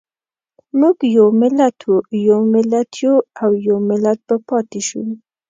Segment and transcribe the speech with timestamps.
[0.79, 1.97] موږ یو ملت وو،
[2.27, 5.01] یو ملت یو او يو ملت به پاتې شو.